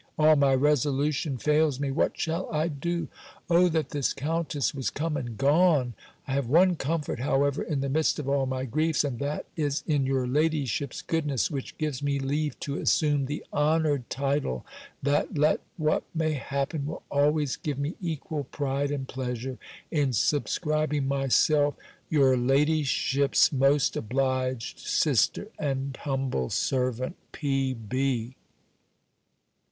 [0.17, 3.07] All my resolution fails me; what shall I do?
[3.51, 5.93] O that this countess was come and gone!
[6.27, 9.83] I have one comfort, however, in the midst of all my griefs; and that is
[9.85, 14.65] in your ladyship's goodness, which gives me leave to assume the honoured title,
[15.03, 19.59] that let what may happen, will always give me equal pride and pleasure,
[19.91, 21.75] in subscribing myself,
[22.09, 28.33] your ladyship's most obliged sister, and humble servant, P.B.